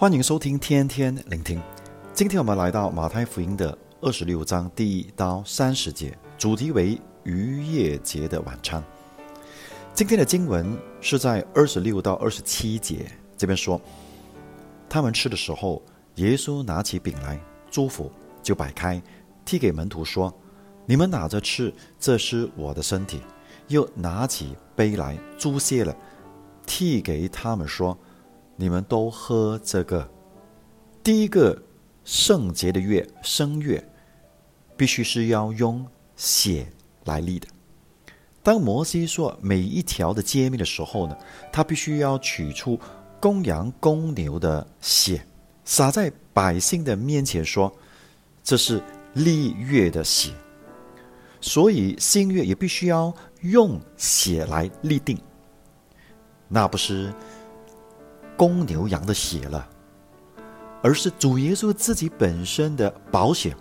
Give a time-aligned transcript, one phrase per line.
[0.00, 1.60] 欢迎收听天天聆听。
[2.14, 8.82] 今天我们来到马太福音的二十六章第一到三十节，主题为逾越节的晚餐。
[9.92, 13.78] 今天的经文是在二十六到二十七节，这边说，
[14.88, 15.82] 他们吃的时候，
[16.14, 17.38] 耶稣拿起饼来，
[17.70, 18.10] 祝福，
[18.42, 19.02] 就摆开，
[19.44, 20.34] 递给门徒说
[20.88, 23.20] ：“你们拿着吃，这是我的身体。”
[23.68, 25.94] 又拿起杯来，祝谢了，
[26.64, 27.94] 递给他们说。
[28.60, 30.06] 你们都喝这个。
[31.02, 31.60] 第一个
[32.04, 33.82] 圣洁的月圣月，
[34.76, 36.70] 必须是要用血
[37.06, 37.48] 来立的。
[38.42, 41.16] 当摩西说每一条的揭秘的时候呢，
[41.50, 42.78] 他必须要取出
[43.18, 45.26] 公羊、公牛的血，
[45.64, 47.72] 洒在百姓的面前，说
[48.44, 48.82] 这是
[49.14, 50.32] 立月的血。
[51.40, 55.18] 所以新月也必须要用血来立定，
[56.46, 57.10] 那不是。
[58.40, 59.68] 公牛羊的血了，
[60.82, 63.54] 而是主耶稣自己本身的保险，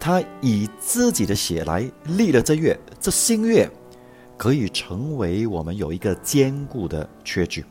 [0.00, 3.70] 他以自己的血来立了这月，这新月
[4.36, 7.64] 可以成为我们有一个坚固的缺据。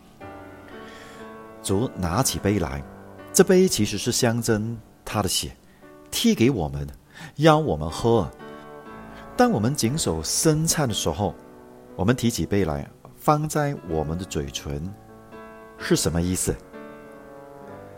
[1.62, 2.82] 主拿起杯来，
[3.34, 5.52] 这杯其实是象征他的血，
[6.10, 6.88] 递给我们，
[7.36, 8.32] 要我们喝。
[9.36, 11.36] 当我们谨守圣餐的时候，
[11.98, 14.90] 我们提起杯来，放在我们的嘴唇。
[15.78, 16.56] 是什么意思？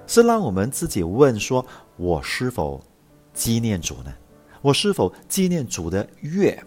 [0.05, 1.65] 是让我们自己问说：
[1.97, 2.81] 我是否
[3.33, 4.13] 纪念主呢？
[4.61, 6.63] 我是否纪念主的约？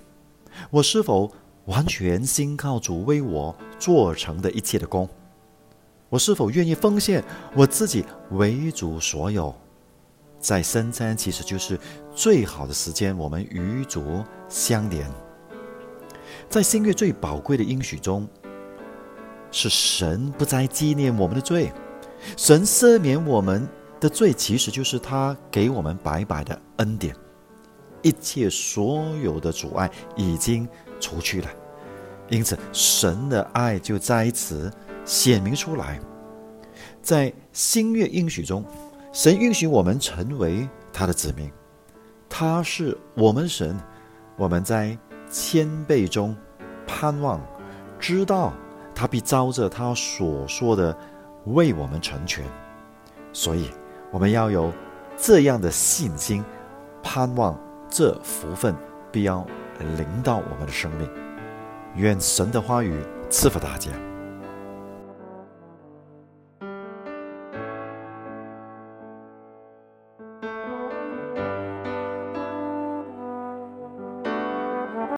[0.71, 1.31] 我是否
[1.67, 5.09] 完全信靠主为我做成的一切的功？
[6.09, 7.23] 我是否愿意奉献
[7.55, 9.55] 我自己为主所有？
[10.39, 11.79] 在圣餐其实就是
[12.15, 15.11] 最好的时间，我们与主相连。
[16.49, 18.29] 在新月最宝贵的应许中。
[19.53, 21.73] 是神不再纪念我们的罪，
[22.37, 23.69] 神赦免我们
[23.99, 27.15] 的罪，其实就是他给我们白白的恩典，
[28.03, 30.69] 一切所有的阻碍已经
[31.01, 31.49] 除去了，
[32.29, 34.73] 因此神的爱就在此
[35.05, 36.01] 显明出来。
[37.03, 38.65] 在新约应许中，
[39.13, 41.51] 神允许我们成为他的子民，
[42.29, 43.77] 他是我们神，
[44.37, 44.97] 我们在
[45.31, 46.37] 谦卑中
[46.87, 47.41] 盼望
[47.99, 48.53] 知道。
[49.01, 50.95] 他必招着他所说的
[51.47, 52.45] 为我们成全，
[53.33, 53.71] 所以
[54.11, 54.71] 我们要有
[55.17, 56.45] 这样的信心，
[57.03, 57.59] 盼望
[57.89, 58.77] 这福分
[59.11, 59.43] 必要
[59.79, 61.09] 临到我们的生命。
[61.97, 62.95] 愿神的话语
[63.31, 63.91] 赐福大家。